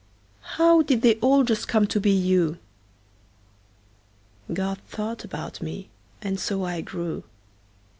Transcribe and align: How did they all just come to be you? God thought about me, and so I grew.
How 0.57 0.81
did 0.81 1.03
they 1.03 1.17
all 1.17 1.43
just 1.43 1.67
come 1.67 1.85
to 1.85 1.99
be 1.99 2.09
you? 2.09 2.57
God 4.51 4.79
thought 4.87 5.23
about 5.23 5.61
me, 5.61 5.89
and 6.23 6.39
so 6.39 6.63
I 6.65 6.81
grew. 6.81 7.23